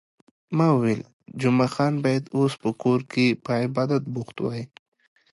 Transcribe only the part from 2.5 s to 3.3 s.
په کور کې